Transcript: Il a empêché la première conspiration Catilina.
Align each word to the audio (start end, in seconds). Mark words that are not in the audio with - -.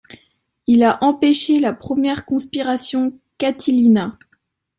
Il 0.65 0.81
a 0.81 0.97
empêché 1.03 1.59
la 1.59 1.73
première 1.73 2.25
conspiration 2.25 3.19
Catilina. 3.37 4.17